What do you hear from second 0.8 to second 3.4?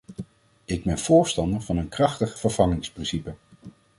ben voorstander van een krachtig vervangingsprincipe.